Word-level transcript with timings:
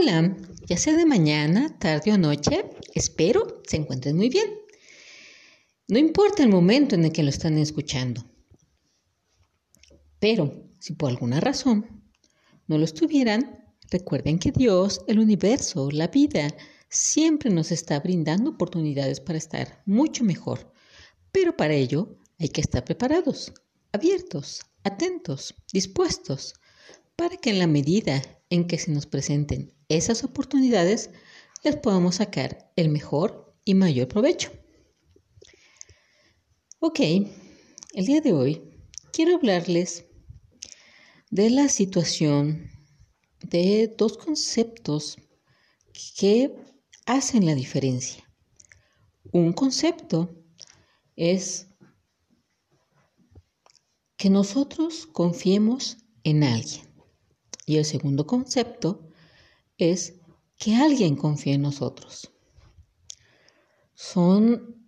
Hola, 0.00 0.36
ya 0.68 0.76
sea 0.76 0.96
de 0.96 1.04
mañana, 1.04 1.76
tarde 1.76 2.12
o 2.12 2.18
noche, 2.18 2.70
espero 2.94 3.62
se 3.66 3.78
encuentren 3.78 4.16
muy 4.16 4.28
bien. 4.28 4.48
No 5.88 5.98
importa 5.98 6.44
el 6.44 6.50
momento 6.50 6.94
en 6.94 7.04
el 7.04 7.10
que 7.10 7.24
lo 7.24 7.30
están 7.30 7.58
escuchando. 7.58 8.24
Pero 10.20 10.70
si 10.78 10.92
por 10.92 11.10
alguna 11.10 11.40
razón 11.40 12.04
no 12.68 12.78
lo 12.78 12.84
estuvieran, 12.84 13.74
recuerden 13.90 14.38
que 14.38 14.52
Dios, 14.52 15.00
el 15.08 15.18
universo, 15.18 15.90
la 15.90 16.06
vida, 16.06 16.54
siempre 16.88 17.50
nos 17.50 17.72
está 17.72 17.98
brindando 17.98 18.50
oportunidades 18.50 19.18
para 19.18 19.38
estar 19.38 19.82
mucho 19.84 20.22
mejor. 20.22 20.72
Pero 21.32 21.56
para 21.56 21.74
ello 21.74 22.20
hay 22.38 22.50
que 22.50 22.60
estar 22.60 22.84
preparados, 22.84 23.52
abiertos, 23.90 24.60
atentos, 24.84 25.56
dispuestos, 25.72 26.54
para 27.16 27.36
que 27.36 27.50
en 27.50 27.58
la 27.58 27.66
medida 27.66 28.37
en 28.50 28.66
que 28.66 28.78
se 28.78 28.90
nos 28.90 29.06
presenten 29.06 29.74
esas 29.88 30.24
oportunidades, 30.24 31.10
les 31.64 31.76
podamos 31.76 32.16
sacar 32.16 32.70
el 32.76 32.88
mejor 32.88 33.56
y 33.64 33.74
mayor 33.74 34.08
provecho. 34.08 34.50
Ok, 36.80 37.00
el 37.00 38.06
día 38.06 38.20
de 38.20 38.32
hoy 38.32 38.62
quiero 39.12 39.36
hablarles 39.36 40.04
de 41.30 41.50
la 41.50 41.68
situación 41.68 42.70
de 43.42 43.94
dos 43.96 44.16
conceptos 44.16 45.18
que 46.16 46.54
hacen 47.06 47.46
la 47.46 47.54
diferencia. 47.54 48.24
Un 49.32 49.52
concepto 49.52 50.34
es 51.16 51.66
que 54.16 54.30
nosotros 54.30 55.06
confiemos 55.06 55.98
en 56.24 56.44
alguien. 56.44 56.87
Y 57.68 57.76
el 57.76 57.84
segundo 57.84 58.26
concepto 58.26 59.10
es 59.76 60.14
que 60.56 60.74
alguien 60.74 61.16
confíe 61.16 61.52
en 61.52 61.60
nosotros. 61.60 62.32
Son 63.92 64.82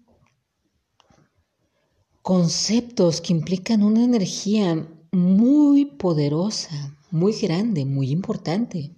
conceptos 2.22 3.20
que 3.20 3.34
implican 3.34 3.82
una 3.82 4.02
energía 4.02 4.88
muy 5.12 5.84
poderosa, 5.84 6.96
muy 7.10 7.34
grande, 7.34 7.84
muy 7.84 8.10
importante, 8.10 8.96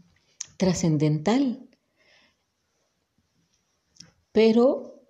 trascendental. 0.59 1.69
Pero 4.31 5.03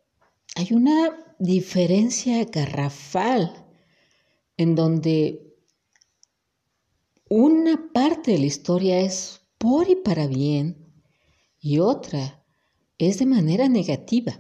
hay 0.55 0.73
una 0.73 1.35
diferencia 1.39 2.43
garrafal 2.47 3.67
en 4.57 4.75
donde 4.75 5.52
una 7.35 7.91
parte 7.95 8.33
de 8.33 8.39
la 8.41 8.45
historia 8.45 9.01
es 9.01 9.41
por 9.57 9.89
y 9.89 9.97
para 9.97 10.27
bien 10.27 10.93
y 11.61 11.79
otra 11.79 12.45
es 12.99 13.21
de 13.21 13.25
manera 13.25 13.71
negativa. 13.71 14.39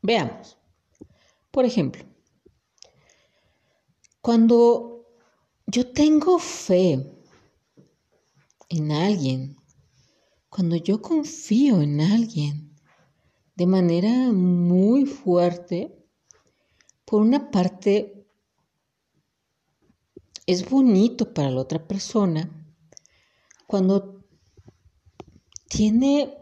Veamos. 0.00 0.56
Por 1.50 1.66
ejemplo, 1.66 2.06
cuando 4.22 5.04
yo 5.66 5.92
tengo 5.92 6.38
fe 6.38 7.06
en 8.70 8.90
alguien, 8.90 9.58
cuando 10.48 10.76
yo 10.76 11.02
confío 11.02 11.82
en 11.82 12.00
alguien 12.00 12.74
de 13.56 13.66
manera 13.66 14.32
muy 14.32 15.04
fuerte, 15.04 16.02
por 17.04 17.20
una 17.20 17.50
parte 17.50 18.17
es 20.48 20.70
bonito 20.70 21.34
para 21.34 21.50
la 21.50 21.60
otra 21.60 21.86
persona 21.86 22.50
cuando 23.66 24.24
tiene 25.68 26.38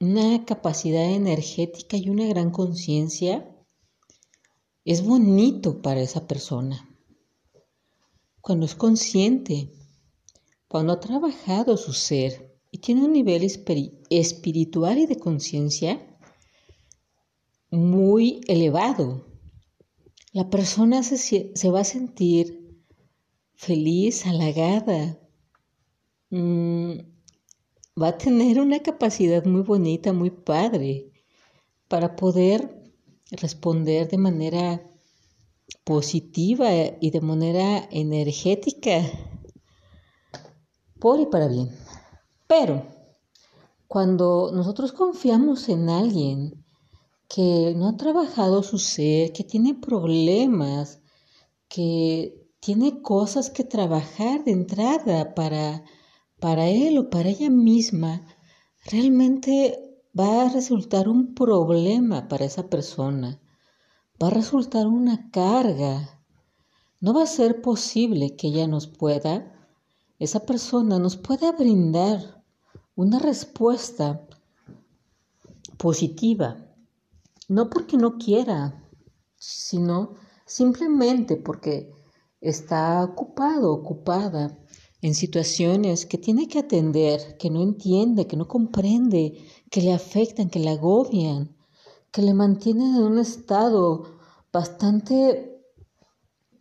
una 0.00 0.44
capacidad 0.44 1.08
energética 1.12 1.96
y 1.96 2.10
una 2.10 2.26
gran 2.26 2.50
conciencia, 2.50 3.48
es 4.84 5.04
bonito 5.04 5.82
para 5.82 6.00
esa 6.00 6.26
persona. 6.26 6.98
Cuando 8.40 8.66
es 8.66 8.74
consciente, 8.74 9.70
cuando 10.66 10.92
ha 10.92 10.98
trabajado 10.98 11.76
su 11.76 11.92
ser 11.92 12.58
y 12.72 12.78
tiene 12.78 13.04
un 13.04 13.12
nivel 13.12 13.44
espiritual 14.10 14.98
y 14.98 15.06
de 15.06 15.16
conciencia 15.16 16.18
muy 17.70 18.40
elevado, 18.48 19.28
la 20.32 20.50
persona 20.50 21.04
se, 21.04 21.52
se 21.54 21.70
va 21.70 21.80
a 21.80 21.84
sentir 21.84 22.63
feliz, 23.66 24.26
halagada, 24.26 25.18
Mm, 26.36 26.98
va 28.00 28.08
a 28.08 28.18
tener 28.18 28.60
una 28.60 28.80
capacidad 28.80 29.44
muy 29.44 29.62
bonita, 29.62 30.12
muy 30.12 30.30
padre, 30.30 31.12
para 31.88 32.16
poder 32.16 32.82
responder 33.30 34.08
de 34.08 34.18
manera 34.18 34.90
positiva 35.84 36.68
y 37.00 37.10
de 37.12 37.20
manera 37.20 37.88
energética 37.92 39.00
por 40.98 41.20
y 41.20 41.26
para 41.26 41.46
bien. 41.46 41.70
Pero 42.48 42.84
cuando 43.86 44.50
nosotros 44.52 44.92
confiamos 44.92 45.68
en 45.68 45.88
alguien 45.88 46.64
que 47.28 47.74
no 47.76 47.88
ha 47.90 47.96
trabajado 47.96 48.64
su 48.64 48.78
ser, 48.78 49.32
que 49.32 49.44
tiene 49.44 49.74
problemas, 49.74 51.00
que 51.68 52.43
tiene 52.64 53.02
cosas 53.02 53.50
que 53.50 53.64
trabajar 53.64 54.44
de 54.44 54.52
entrada 54.52 55.34
para 55.34 55.84
para 56.44 56.68
él 56.68 56.98
o 56.98 57.08
para 57.08 57.30
ella 57.30 57.48
misma, 57.48 58.20
realmente 58.84 59.98
va 60.18 60.42
a 60.42 60.48
resultar 60.50 61.08
un 61.08 61.34
problema 61.34 62.28
para 62.28 62.44
esa 62.44 62.68
persona, 62.68 63.40
va 64.22 64.26
a 64.26 64.30
resultar 64.42 64.86
una 64.86 65.30
carga. 65.30 66.22
No 67.00 67.14
va 67.14 67.22
a 67.22 67.26
ser 67.38 67.62
posible 67.62 68.36
que 68.36 68.48
ella 68.48 68.66
nos 68.66 68.86
pueda, 68.86 69.54
esa 70.18 70.40
persona 70.40 70.98
nos 70.98 71.16
pueda 71.16 71.52
brindar 71.52 72.44
una 72.94 73.18
respuesta 73.18 74.26
positiva, 75.78 76.58
no 77.48 77.70
porque 77.70 77.96
no 77.96 78.18
quiera, 78.18 78.84
sino 79.36 80.16
simplemente 80.44 81.36
porque 81.36 81.90
está 82.44 83.02
ocupado, 83.02 83.72
ocupada 83.72 84.58
en 85.00 85.14
situaciones 85.14 86.06
que 86.06 86.18
tiene 86.18 86.48
que 86.48 86.60
atender, 86.60 87.36
que 87.38 87.50
no 87.50 87.62
entiende, 87.62 88.26
que 88.26 88.36
no 88.36 88.48
comprende, 88.48 89.38
que 89.70 89.82
le 89.82 89.92
afectan, 89.92 90.48
que 90.48 90.60
le 90.60 90.70
agobian, 90.70 91.56
que 92.10 92.22
le 92.22 92.32
mantienen 92.32 92.96
en 92.96 93.02
un 93.02 93.18
estado 93.18 94.04
bastante 94.52 95.60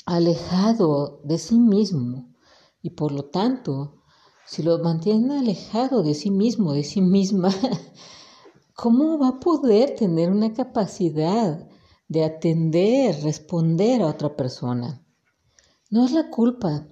alejado 0.06 1.22
de 1.24 1.38
sí 1.38 1.60
mismo. 1.60 2.34
Y 2.82 2.92
por 2.92 3.12
lo 3.12 3.26
tanto, 3.26 4.02
si 4.46 4.64
lo 4.64 4.80
mantienen 4.80 5.32
alejado 5.32 6.04
de 6.04 6.14
sí 6.14 6.32
mismo, 6.32 6.74
de 6.74 6.84
sí 6.84 7.02
misma, 7.02 7.50
¿cómo 8.76 9.18
va 9.18 9.30
a 9.30 9.40
poder 9.40 9.96
tener 9.96 10.32
una 10.32 10.54
capacidad 10.54 11.70
de 12.08 12.24
atender, 12.24 13.22
responder 13.24 14.02
a 14.02 14.08
otra 14.08 14.36
persona? 14.36 15.03
No 15.94 16.06
es 16.06 16.12
la 16.12 16.32
culpa 16.32 16.88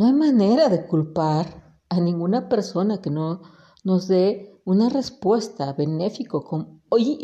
no 0.00 0.06
hay 0.06 0.12
manera 0.12 0.68
de 0.68 0.86
culpar 0.86 1.78
a 1.88 2.00
ninguna 2.00 2.48
persona 2.48 3.02
que 3.02 3.10
no 3.10 3.42
nos 3.84 4.08
dé 4.08 4.58
una 4.64 4.88
respuesta 4.88 5.72
benéfico 5.74 6.42
como, 6.42 6.80
y, 6.96 7.18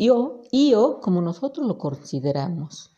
y 0.51 0.69
yo 0.71 0.99
como 1.01 1.21
nosotros 1.21 1.65
lo 1.65 1.77
consideramos, 1.77 2.95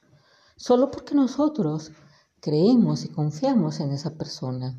solo 0.57 0.91
porque 0.91 1.15
nosotros 1.15 1.93
creemos 2.41 3.05
y 3.05 3.09
confiamos 3.09 3.79
en 3.79 3.91
esa 3.91 4.17
persona. 4.17 4.77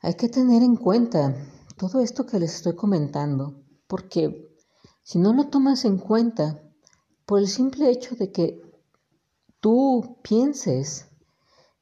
Hay 0.00 0.14
que 0.14 0.30
tener 0.30 0.62
en 0.62 0.76
cuenta 0.76 1.36
todo 1.76 2.00
esto 2.00 2.24
que 2.24 2.38
les 2.38 2.54
estoy 2.54 2.76
comentando, 2.76 3.62
porque 3.86 4.56
si 5.02 5.18
no 5.18 5.34
lo 5.34 5.48
tomas 5.48 5.84
en 5.84 5.98
cuenta, 5.98 6.62
por 7.26 7.40
el 7.40 7.48
simple 7.48 7.90
hecho 7.90 8.14
de 8.14 8.32
que 8.32 8.62
tú 9.60 10.18
pienses 10.22 11.10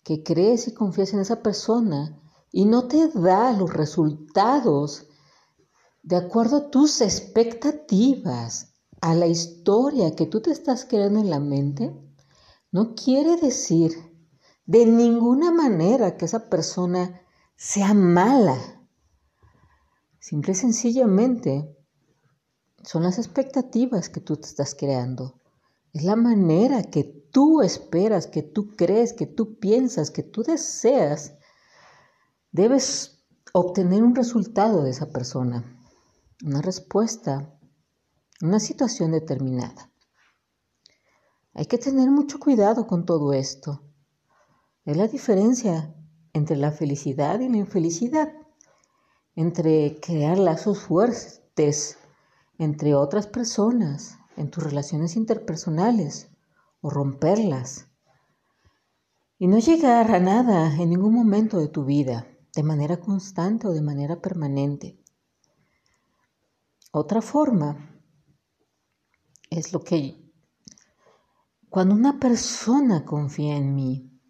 que 0.03 0.23
crees 0.23 0.69
y 0.69 0.75
confías 0.75 1.13
en 1.13 1.21
esa 1.21 1.43
persona 1.43 2.21
y 2.51 2.65
no 2.65 2.89
te 2.89 3.09
da 3.09 3.53
los 3.53 3.73
resultados 3.73 5.09
de 6.03 6.17
acuerdo 6.17 6.57
a 6.57 6.71
tus 6.71 7.01
expectativas, 7.01 8.75
a 9.01 9.15
la 9.15 9.27
historia 9.27 10.15
que 10.15 10.27
tú 10.27 10.41
te 10.41 10.51
estás 10.51 10.85
creando 10.85 11.21
en 11.21 11.31
la 11.31 11.41
mente, 11.41 11.95
no 12.71 12.95
quiere 12.95 13.37
decir 13.37 13.93
de 14.67 14.87
ninguna 14.87 15.51
manera 15.51 16.17
que 16.17 16.25
esa 16.25 16.49
persona 16.49 17.21
sea 17.57 17.95
mala. 17.95 18.59
Simple 20.19 20.53
y 20.53 20.57
sencillamente 20.57 21.77
son 22.83 23.05
las 23.05 23.19
expectativas 23.19 24.09
que 24.09 24.21
tú 24.21 24.37
te 24.37 24.47
estás 24.47 24.75
creando. 24.75 25.41
Es 25.93 26.05
la 26.05 26.17
manera 26.17 26.83
que 26.83 27.22
tú 27.33 27.63
esperas, 27.63 28.27
que 28.27 28.43
tú 28.43 28.77
crees, 28.77 29.13
que 29.13 29.27
tú 29.27 29.59
piensas, 29.59 30.11
que 30.11 30.23
tú 30.23 30.43
deseas. 30.43 31.35
Debes 32.53 33.25
obtener 33.53 34.03
un 34.03 34.15
resultado 34.15 34.83
de 34.85 34.91
esa 34.91 35.11
persona, 35.11 35.65
una 36.45 36.61
respuesta, 36.61 37.59
una 38.41 38.61
situación 38.61 39.13
determinada. 39.13 39.91
Hay 41.55 41.67
que 41.67 41.79
tener 41.79 42.11
mucho 42.11 42.39
cuidado 42.39 42.87
con 42.87 43.05
todo 43.05 43.33
esto. 43.33 43.83
Es 44.85 44.97
la 44.97 45.09
diferencia 45.09 45.95
entre 46.33 46.57
la 46.57 46.73
felicidad 46.73 47.41
y 47.41 47.49
la 47.49 47.59
infelicidad, 47.59 48.33
entre 49.35 49.99
crear 50.01 50.39
lazos 50.39 50.81
fuertes 50.81 51.99
entre 52.59 52.95
otras 52.95 53.27
personas, 53.27 54.19
en 54.37 54.51
tus 54.51 54.65
relaciones 54.65 55.17
interpersonales, 55.17 56.32
o 56.83 56.91
romperlas, 56.91 57.89
y 59.39 59.47
no 59.47 59.59
llegar 59.59 60.11
a 60.11 60.21
nada 60.21 60.77
en 60.77 60.91
ningún 60.91 61.15
momento 61.15 61.59
de 61.59 61.69
tu 61.69 61.85
vida, 61.85 62.27
de 62.55 62.63
manera 62.63 63.01
constante 63.01 63.67
o 63.67 63.73
de 63.73 63.81
manera 63.81 64.21
permanente. 64.21 65.03
Otra 66.93 67.23
forma 67.23 67.99
es 69.49 69.73
lo 69.73 69.83
que 69.83 70.31
cuando 71.71 71.95
una 71.95 72.21
persona 72.21 73.05
confía 73.07 73.57
en 73.57 73.75
mí, 73.75 74.21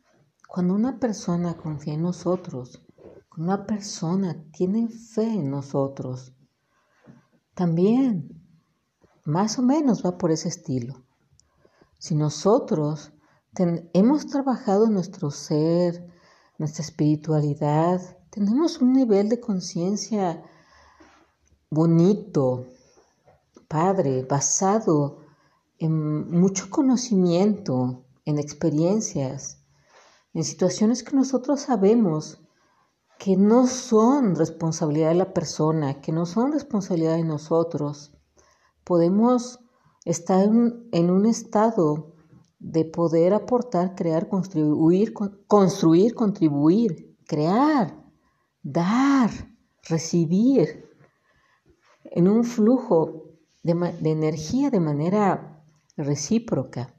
cuando 0.47 0.75
una 0.75 1.01
persona 1.01 1.57
confía 1.57 1.95
en 1.95 2.03
nosotros, 2.03 2.83
cuando 3.29 3.53
una 3.53 3.67
persona 3.67 4.45
tiene 4.53 4.89
fe 4.89 5.25
en 5.25 5.51
nosotros, 5.51 6.33
también 7.55 8.41
más 9.25 9.59
o 9.59 9.63
menos 9.63 10.07
va 10.07 10.19
por 10.19 10.31
ese 10.31 10.49
estilo. 10.49 11.03
Si 12.03 12.17
nosotros 12.17 13.13
hemos 13.93 14.27
trabajado 14.27 14.89
nuestro 14.89 15.31
ser, 15.31 16.05
nuestra 16.59 16.83
espiritualidad, 16.83 18.01
tenemos 18.29 18.81
un 18.81 18.93
nivel 18.93 19.29
de 19.29 19.39
conciencia 19.39 20.43
bonito, 21.71 22.67
padre, 23.69 24.27
basado 24.29 25.19
en 25.79 26.29
mucho 26.29 26.71
conocimiento, 26.71 28.05
en 28.25 28.41
experiencias, 28.41 29.63
en 30.35 30.43
situaciones 30.43 31.05
que 31.05 31.15
nosotros 31.15 31.61
sabemos 31.61 32.41
que 33.17 33.37
no 33.37 33.69
son 33.69 34.35
responsabilidad 34.35 35.11
de 35.11 35.15
la 35.15 35.33
persona, 35.33 36.01
que 36.01 36.11
no 36.11 36.27
son 36.27 36.51
responsabilidad 36.51 37.15
de 37.15 37.23
nosotros. 37.23 38.13
Podemos 38.83 39.62
estar 40.05 40.45
en, 40.45 41.11
un 41.11 41.27
estado 41.27 42.15
de 42.59 42.85
poder 42.85 43.35
aportar, 43.35 43.95
crear, 43.95 44.29
construir, 44.29 45.13
construir, 45.47 46.15
contribuir, 46.15 47.17
crear, 47.27 47.97
dar, 48.63 49.31
recibir, 49.89 50.89
en 52.05 52.29
un 52.29 52.45
flujo 52.45 53.25
de, 53.63 53.75
de 53.75 54.11
energía 54.11 54.71
de 54.71 54.81
manera 54.81 55.65
recíproca. 55.97 56.95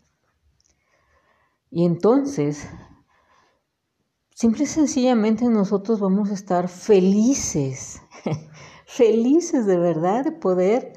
Y 1.70 1.86
entonces, 1.86 2.68
simple 4.36 4.64
y 4.64 4.68
sencillamente 4.68 5.46
nosotros 5.50 6.00
vamos 6.00 6.30
a 6.30 6.34
estar 6.34 6.70
felices, 6.70 8.02
felices 8.86 9.66
de 9.66 9.78
verdad 9.78 10.24
de 10.24 10.32
poder 10.32 10.94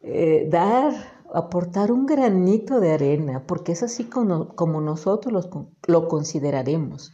eh, 0.00 0.48
dar, 0.50 1.21
aportar 1.34 1.92
un 1.92 2.06
granito 2.06 2.80
de 2.80 2.92
arena, 2.92 3.46
porque 3.46 3.72
es 3.72 3.82
así 3.82 4.04
como, 4.04 4.54
como 4.54 4.80
nosotros 4.80 5.48
lo 5.86 6.08
consideraremos. 6.08 7.12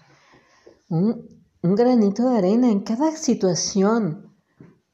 Un, 0.88 1.42
un 1.62 1.74
granito 1.74 2.28
de 2.30 2.38
arena 2.38 2.70
en 2.70 2.80
cada 2.80 3.12
situación 3.12 4.34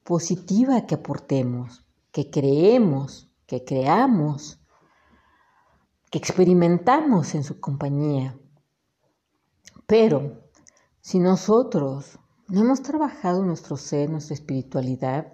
positiva 0.02 0.86
que 0.86 0.96
aportemos, 0.96 1.84
que 2.12 2.30
creemos, 2.30 3.30
que 3.46 3.64
creamos 3.64 4.60
experimentamos 6.18 7.34
en 7.34 7.44
su 7.44 7.60
compañía. 7.60 8.38
Pero 9.86 10.48
si 11.00 11.18
nosotros 11.18 12.18
no 12.48 12.60
hemos 12.60 12.82
trabajado 12.82 13.44
nuestro 13.44 13.76
ser, 13.76 14.10
nuestra 14.10 14.34
espiritualidad, 14.34 15.32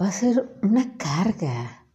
va 0.00 0.08
a 0.08 0.12
ser 0.12 0.58
una 0.62 0.96
carga. 0.96 1.85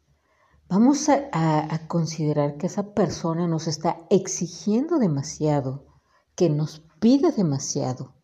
Vamos 0.74 1.10
a, 1.10 1.86
considerar 1.90 2.56
que 2.56 2.68
esa 2.68 2.94
persona 2.94 3.46
nos 3.46 3.68
está 3.68 4.08
exigiendo 4.10 5.00
demasiado, 5.00 5.86
que 6.34 6.50
nos 6.50 6.80
pide 7.02 7.34
demasiado, 7.34 8.16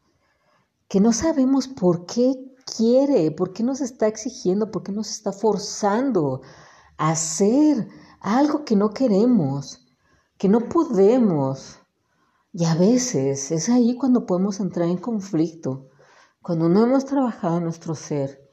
que 0.87 1.01
no 1.01 1.11
sabemos 1.11 1.67
por 1.67 2.05
qué 2.05 2.55
quiere, 2.77 3.31
por 3.31 3.51
qué 3.51 3.63
nos 3.63 3.81
está 3.81 4.07
exigiendo, 4.07 4.71
por 4.71 4.83
qué 4.83 4.93
nos 4.93 5.09
está 5.09 5.33
forzando 5.33 6.39
a 6.95 7.09
hacer 7.09 7.89
algo 8.21 8.63
que 8.63 8.77
no 8.77 8.91
queremos, 8.91 9.85
que 10.37 10.47
no 10.47 10.69
podemos. 10.69 11.79
Y 12.53 12.63
a 12.63 12.75
veces 12.75 13.51
es 13.51 13.67
ahí 13.67 13.97
cuando 13.97 14.25
podemos 14.25 14.61
entrar 14.61 14.87
en 14.87 14.99
conflicto, 14.99 15.89
cuando 16.41 16.69
no 16.69 16.85
hemos 16.85 17.03
trabajado 17.03 17.59
nuestro 17.59 17.93
ser. 17.93 18.46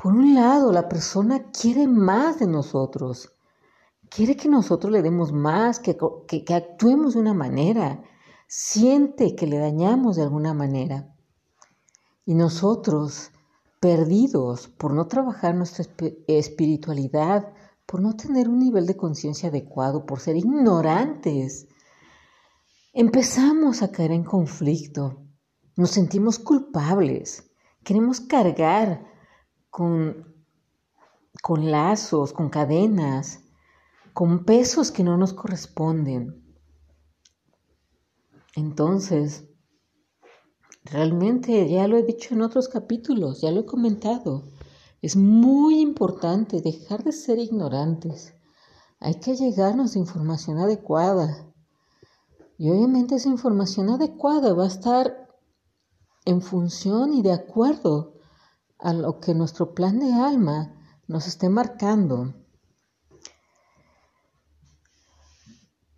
Por 0.00 0.14
un 0.14 0.34
lado, 0.34 0.72
la 0.72 0.88
persona 0.88 1.50
quiere 1.50 1.86
más 1.86 2.38
de 2.38 2.46
nosotros, 2.46 3.34
quiere 4.08 4.34
que 4.34 4.48
nosotros 4.48 4.90
le 4.90 5.02
demos 5.02 5.30
más, 5.30 5.78
que, 5.78 5.98
que 6.26 6.54
actuemos 6.54 7.12
de 7.12 7.20
una 7.20 7.34
manera, 7.34 8.02
siente 8.48 9.36
que 9.36 9.46
le 9.46 9.58
dañamos 9.58 10.16
de 10.16 10.22
alguna 10.22 10.54
manera. 10.54 11.14
Y 12.24 12.32
nosotros, 12.32 13.30
perdidos 13.78 14.68
por 14.68 14.94
no 14.94 15.06
trabajar 15.06 15.54
nuestra 15.54 15.84
espiritualidad, 16.28 17.52
por 17.84 18.00
no 18.00 18.16
tener 18.16 18.48
un 18.48 18.58
nivel 18.58 18.86
de 18.86 18.96
conciencia 18.96 19.50
adecuado, 19.50 20.06
por 20.06 20.20
ser 20.20 20.34
ignorantes. 20.34 21.68
Empezamos 22.94 23.82
a 23.82 23.92
caer 23.92 24.12
en 24.12 24.24
conflicto, 24.24 25.26
nos 25.76 25.90
sentimos 25.90 26.38
culpables, 26.38 27.50
queremos 27.84 28.22
cargar 28.22 29.09
con, 29.70 30.34
con 31.42 31.70
lazos, 31.70 32.32
con 32.32 32.50
cadenas, 32.50 33.40
con 34.12 34.44
pesos 34.44 34.90
que 34.90 35.04
no 35.04 35.16
nos 35.16 35.32
corresponden. 35.32 36.44
Entonces, 38.56 39.48
realmente 40.84 41.68
ya 41.70 41.86
lo 41.88 41.96
he 41.96 42.02
dicho 42.02 42.34
en 42.34 42.42
otros 42.42 42.68
capítulos, 42.68 43.40
ya 43.40 43.50
lo 43.50 43.60
he 43.60 43.66
comentado, 43.66 44.44
es 45.02 45.16
muy 45.16 45.80
importante 45.80 46.60
dejar 46.60 47.04
de 47.04 47.12
ser 47.12 47.38
ignorantes. 47.38 48.34
Hay 48.98 49.14
que 49.14 49.34
llegarnos 49.34 49.94
de 49.94 50.00
información 50.00 50.58
adecuada. 50.58 51.46
Y 52.58 52.68
obviamente 52.68 53.14
esa 53.14 53.30
información 53.30 53.88
adecuada 53.88 54.52
va 54.52 54.64
a 54.64 54.68
estar 54.68 55.28
en 56.26 56.42
función 56.42 57.14
y 57.14 57.22
de 57.22 57.32
acuerdo 57.32 58.19
a 58.82 58.92
lo 58.92 59.20
que 59.20 59.34
nuestro 59.34 59.74
plan 59.74 59.98
de 59.98 60.12
alma 60.12 60.74
nos 61.06 61.26
esté 61.26 61.48
marcando. 61.48 62.34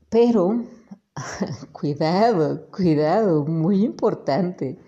Pero, 0.08 0.64
cuidado, 1.72 2.68
cuidado, 2.70 3.44
muy 3.44 3.84
importante. 3.84 4.78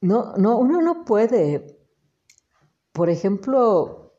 No, 0.00 0.36
no, 0.36 0.58
uno 0.58 0.82
no 0.82 1.04
puede 1.04 1.74
por 2.94 3.10
ejemplo, 3.10 4.12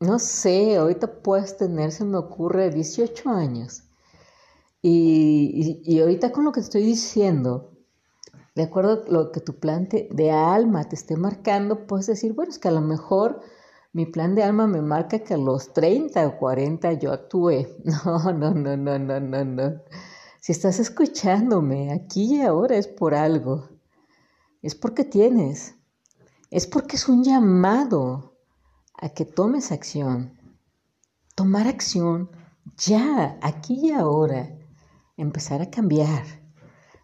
no 0.00 0.18
sé, 0.18 0.74
ahorita 0.76 1.22
puedes 1.22 1.56
tener, 1.56 1.92
se 1.92 2.04
me 2.04 2.18
ocurre, 2.18 2.68
18 2.68 3.30
años. 3.30 3.84
Y, 4.82 6.00
ahorita 6.00 6.32
con 6.32 6.44
lo 6.44 6.50
que 6.50 6.58
estoy 6.58 6.82
diciendo, 6.82 7.71
de 8.54 8.62
acuerdo 8.64 9.04
a 9.06 9.10
lo 9.10 9.32
que 9.32 9.40
tu 9.40 9.58
plan 9.58 9.88
de 9.88 10.30
alma 10.30 10.84
te 10.84 10.94
esté 10.96 11.16
marcando, 11.16 11.86
puedes 11.86 12.06
decir, 12.06 12.32
bueno, 12.34 12.50
es 12.50 12.58
que 12.58 12.68
a 12.68 12.72
lo 12.72 12.80
mejor 12.80 13.40
mi 13.92 14.06
plan 14.06 14.34
de 14.34 14.42
alma 14.42 14.66
me 14.66 14.82
marca 14.82 15.20
que 15.20 15.34
a 15.34 15.38
los 15.38 15.72
30 15.72 16.26
o 16.26 16.38
40 16.38 16.92
yo 16.94 17.12
actúe. 17.12 17.66
No, 17.84 18.32
no, 18.32 18.54
no, 18.54 18.76
no, 18.76 18.98
no, 18.98 19.20
no, 19.20 19.44
no. 19.44 19.82
Si 20.40 20.52
estás 20.52 20.80
escuchándome 20.80 21.92
aquí 21.92 22.36
y 22.36 22.42
ahora 22.42 22.76
es 22.76 22.88
por 22.88 23.14
algo. 23.14 23.68
Es 24.60 24.74
porque 24.74 25.04
tienes 25.04 25.74
es 26.52 26.66
porque 26.66 26.96
es 26.96 27.08
un 27.08 27.24
llamado 27.24 28.36
a 29.00 29.08
que 29.08 29.24
tomes 29.24 29.72
acción. 29.72 30.38
Tomar 31.34 31.66
acción 31.66 32.30
ya, 32.76 33.38
aquí 33.40 33.88
y 33.88 33.92
ahora. 33.92 34.54
Empezar 35.16 35.62
a 35.62 35.70
cambiar. 35.70 36.41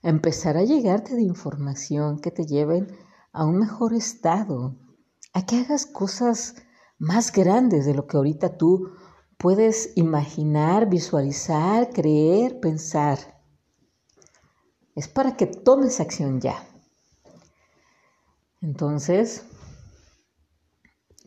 Empezar 0.03 0.57
a 0.57 0.63
llegarte 0.63 1.15
de 1.15 1.23
información 1.23 2.21
que 2.21 2.31
te 2.31 2.47
lleven 2.47 2.97
a 3.33 3.45
un 3.45 3.59
mejor 3.59 3.95
estado. 3.95 4.77
A 5.33 5.45
que 5.45 5.61
hagas 5.61 5.87
cosas 5.87 6.55
más 6.99 7.33
grandes 7.33 7.87
de 7.87 7.95
lo 7.95 8.07
que 8.07 8.17
ahorita 8.17 8.57
tú 8.57 8.93
puedes 9.37 9.93
imaginar, 9.97 10.89
visualizar, 10.89 11.91
creer, 11.91 12.61
pensar. 12.61 13.19
Es 14.95 15.09
para 15.09 15.37
que 15.37 15.47
tomes 15.47 16.01
acción 16.01 16.41
ya. 16.41 16.65
Entonces, 18.61 19.45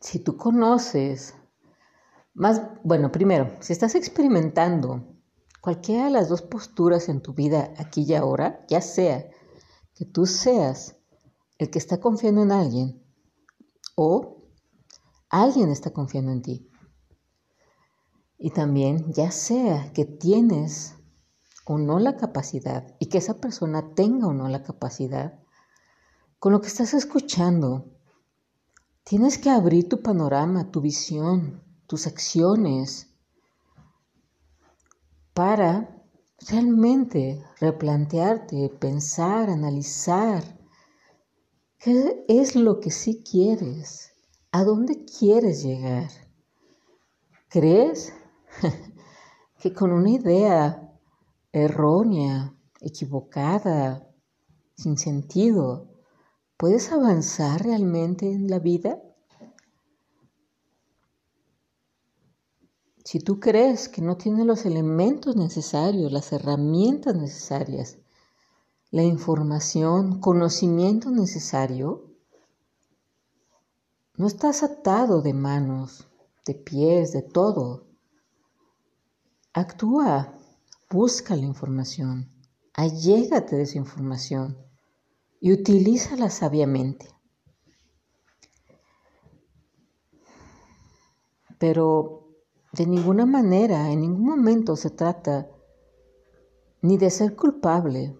si 0.01 0.19
tú 0.19 0.35
conoces, 0.35 1.35
más, 2.33 2.61
bueno, 2.83 3.11
primero, 3.11 3.55
si 3.59 3.71
estás 3.71 3.95
experimentando 3.95 5.10
cualquiera 5.61 6.05
de 6.05 6.11
las 6.11 6.27
dos 6.27 6.41
posturas 6.41 7.07
en 7.07 7.21
tu 7.21 7.33
vida 7.33 7.73
aquí 7.77 8.03
y 8.07 8.15
ahora, 8.15 8.65
ya 8.67 8.81
sea 8.81 9.29
que 9.93 10.05
tú 10.05 10.25
seas 10.25 10.97
el 11.59 11.69
que 11.69 11.77
está 11.77 11.99
confiando 11.99 12.41
en 12.41 12.51
alguien 12.51 13.03
o 13.95 14.47
alguien 15.29 15.69
está 15.69 15.91
confiando 15.91 16.31
en 16.31 16.41
ti. 16.41 16.67
Y 18.37 18.49
también 18.49 19.13
ya 19.13 19.29
sea 19.29 19.93
que 19.93 20.05
tienes 20.05 20.95
o 21.65 21.77
no 21.77 21.99
la 21.99 22.17
capacidad 22.17 22.95
y 22.99 23.05
que 23.05 23.19
esa 23.19 23.39
persona 23.39 23.93
tenga 23.93 24.27
o 24.27 24.33
no 24.33 24.47
la 24.47 24.63
capacidad, 24.63 25.39
con 26.39 26.51
lo 26.51 26.61
que 26.61 26.67
estás 26.67 26.95
escuchando, 26.95 27.85
tienes 29.03 29.37
que 29.37 29.51
abrir 29.51 29.87
tu 29.87 30.01
panorama, 30.01 30.71
tu 30.71 30.81
visión, 30.81 31.63
tus 31.85 32.07
acciones 32.07 33.10
para 35.33 36.01
realmente 36.49 37.43
replantearte, 37.59 38.69
pensar, 38.79 39.49
analizar 39.49 40.43
qué 41.77 42.25
es 42.27 42.55
lo 42.55 42.79
que 42.79 42.91
sí 42.91 43.23
quieres, 43.23 44.13
a 44.51 44.63
dónde 44.63 45.05
quieres 45.05 45.63
llegar. 45.63 46.09
¿Crees 47.49 48.13
que 49.59 49.73
con 49.73 49.91
una 49.91 50.09
idea 50.09 50.91
errónea, 51.51 52.55
equivocada, 52.79 54.07
sin 54.75 54.97
sentido, 54.97 55.89
puedes 56.57 56.91
avanzar 56.91 57.63
realmente 57.63 58.31
en 58.31 58.49
la 58.49 58.59
vida? 58.59 59.01
Si 63.03 63.19
tú 63.19 63.39
crees 63.39 63.89
que 63.89 64.01
no 64.01 64.17
tienes 64.17 64.45
los 64.45 64.65
elementos 64.65 65.35
necesarios, 65.35 66.11
las 66.11 66.31
herramientas 66.31 67.15
necesarias, 67.15 67.97
la 68.91 69.03
información, 69.03 70.19
conocimiento 70.19 71.09
necesario, 71.11 72.11
no 74.17 74.27
estás 74.27 74.63
atado 74.63 75.21
de 75.21 75.33
manos, 75.33 76.07
de 76.45 76.55
pies, 76.55 77.11
de 77.11 77.21
todo. 77.21 77.87
Actúa 79.53 80.37
Busca 80.91 81.37
la 81.37 81.45
información, 81.45 82.27
allégate 82.73 83.55
de 83.55 83.63
esa 83.63 83.77
información 83.77 84.57
y 85.39 85.53
utilízala 85.53 86.29
sabiamente. 86.29 87.07
Pero 91.57 92.20
de 92.73 92.85
ninguna 92.85 93.25
manera, 93.25 93.91
en 93.91 94.01
ningún 94.01 94.25
momento 94.25 94.75
se 94.75 94.89
trata 94.89 95.49
ni 96.81 96.97
de 96.97 97.09
ser 97.09 97.35
culpable, 97.35 98.17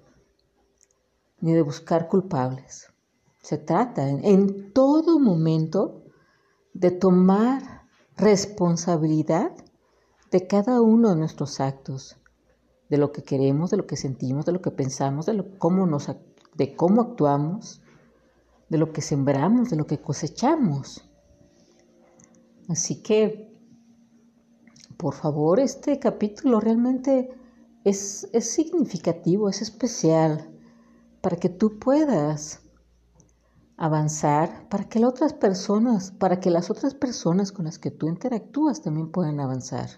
ni 1.40 1.54
de 1.54 1.62
buscar 1.62 2.08
culpables. 2.08 2.88
Se 3.42 3.58
trata 3.58 4.08
en, 4.08 4.72
todo 4.74 5.20
momento 5.20 6.04
de 6.74 6.92
tomar 6.92 7.88
responsabilidad 8.18 9.52
de 10.30 10.48
cada 10.48 10.82
uno 10.82 11.10
de 11.10 11.16
nuestros 11.16 11.60
actos 11.60 12.18
de 12.90 12.98
lo 12.98 13.12
que 13.12 13.24
queremos, 13.24 13.72
de 13.72 13.78
lo 13.78 13.88
que 13.88 13.96
sentimos, 13.96 14.46
de 14.46 14.52
lo 14.52 14.62
que 14.62 14.72
pensamos, 14.72 15.26
de, 15.26 15.34
lo, 15.34 15.58
cómo, 15.58 15.88
nos, 15.88 16.12
de 16.56 16.76
cómo 16.76 17.02
actuamos, 17.02 17.82
de 18.70 18.78
lo 18.78 18.94
que 18.94 19.02
sembramos, 19.02 19.70
de 19.70 19.78
lo 19.78 19.88
que 19.88 20.00
cosechamos. 20.00 21.10
Así 22.70 23.02
que, 23.02 23.51
por 25.02 25.16
favor, 25.16 25.60
este 25.60 25.98
capítulo 25.98 26.60
realmente 26.60 27.32
es, 27.84 28.30
es 28.34 28.52
significativo, 28.52 29.50
es 29.50 29.64
especial, 29.64 30.56
para 31.22 31.38
que 31.38 31.50
tú 31.50 31.80
puedas 31.80 32.62
avanzar, 33.78 34.70
para 34.70 34.88
que 34.88 35.00
las 35.00 35.10
otras 35.10 35.34
personas, 35.34 36.12
para 36.12 36.40
que 36.40 36.52
las 36.52 36.70
otras 36.70 36.94
personas 36.94 37.52
con 37.52 37.66
las 37.66 37.80
que 37.80 37.90
tú 37.90 38.10
interactúas 38.10 38.84
también 38.84 39.12
puedan 39.12 39.40
avanzar. 39.40 39.90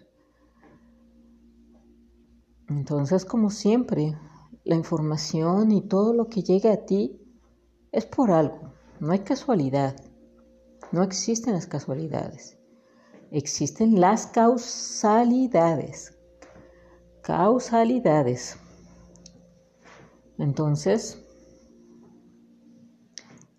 Entonces, 2.69 3.25
como 3.25 3.50
siempre, 3.50 4.17
la 4.63 4.75
información 4.75 5.74
y 5.74 5.81
todo 5.81 6.13
lo 6.13 6.29
que 6.29 6.43
llega 6.43 6.72
a 6.72 6.86
ti 6.86 7.19
es 7.91 8.05
por 8.05 8.31
algo, 8.31 8.72
no 9.01 9.12
hay 9.12 9.19
casualidad, 9.19 9.98
no 10.93 11.03
existen 11.03 11.55
las 11.55 11.67
casualidades, 11.67 12.57
existen 13.33 13.99
las 13.99 14.27
causalidades, 14.27 16.17
causalidades. 17.21 18.57
Entonces, 20.37 21.21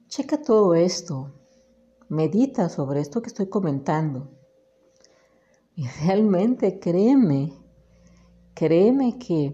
checa 0.08 0.40
todo 0.40 0.74
esto, 0.74 1.30
medita 2.08 2.70
sobre 2.70 3.00
esto 3.00 3.20
que 3.20 3.28
estoy 3.28 3.50
comentando 3.50 4.30
y 5.76 5.86
realmente 5.86 6.78
créeme 6.78 7.64
Créeme 8.54 9.18
que 9.18 9.52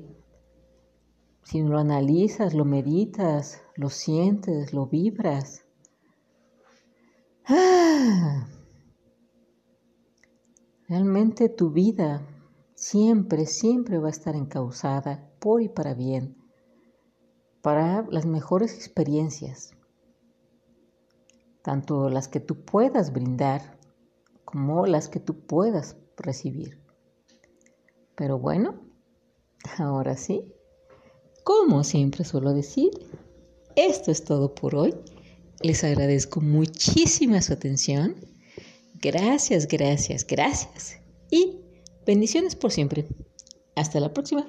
si 1.43 1.63
lo 1.63 1.79
analizas, 1.79 2.53
lo 2.53 2.67
meditas, 2.67 3.63
lo 3.75 3.89
sientes, 3.89 4.75
lo 4.75 4.87
vibras, 4.87 5.65
¡ah! 7.47 8.47
Realmente 10.91 11.49
tu 11.49 11.71
vida 11.71 12.21
siempre, 12.75 13.47
siempre 13.47 13.99
va 13.99 14.09
a 14.09 14.11
estar 14.11 14.37
encauzada 14.37 15.33
por 15.39 15.63
y 15.63 15.71
para 15.71 15.95
bien, 15.95 16.37
para 17.63 18.07
las 18.11 18.27
mejores 18.27 18.75
experiencias, 18.75 19.71
tanto 21.63 22.11
las 22.11 22.29
que 22.29 22.41
tú 22.41 22.67
puedas 22.67 23.15
brindar 23.15 23.79
como 24.45 24.85
las 24.85 25.09
que 25.09 25.21
tú 25.21 25.47
puedas 25.47 25.97
recibir. 26.19 26.79
Pero 28.15 28.39
bueno, 28.39 28.91
Ahora 29.79 30.17
sí, 30.17 30.53
como 31.45 31.85
siempre 31.85 32.25
suelo 32.25 32.53
decir, 32.53 32.91
esto 33.77 34.11
es 34.11 34.25
todo 34.25 34.55
por 34.55 34.75
hoy. 34.75 34.95
Les 35.63 35.85
agradezco 35.85 36.41
muchísima 36.41 37.43
su 37.43 37.53
atención. 37.53 38.15
Gracias, 39.01 39.67
gracias, 39.67 40.27
gracias. 40.27 40.99
Y 41.31 41.61
bendiciones 42.07 42.55
por 42.55 42.71
siempre. 42.71 43.07
Hasta 43.75 43.99
la 44.01 44.13
próxima. 44.13 44.47